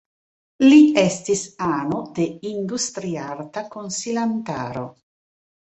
Li 0.63 0.79
estis 1.01 1.43
ano 1.65 1.99
de 2.21 2.25
Industriarta 2.53 3.67
Konsilantaro. 3.79 4.87